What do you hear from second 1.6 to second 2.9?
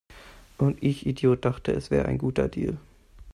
es wäre ein guter Deal!